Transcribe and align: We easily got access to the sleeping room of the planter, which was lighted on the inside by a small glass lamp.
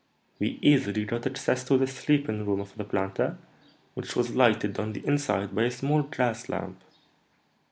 We 0.39 0.57
easily 0.63 1.05
got 1.05 1.27
access 1.27 1.63
to 1.65 1.77
the 1.77 1.85
sleeping 1.85 2.43
room 2.43 2.59
of 2.59 2.75
the 2.75 2.83
planter, 2.83 3.37
which 3.93 4.15
was 4.15 4.33
lighted 4.35 4.79
on 4.79 4.93
the 4.93 5.05
inside 5.05 5.53
by 5.53 5.65
a 5.65 5.69
small 5.69 6.01
glass 6.01 6.49
lamp. 6.49 6.81